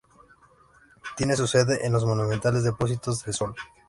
[1.15, 3.55] Tiene su sede en los monumentales Depósitos del Sol.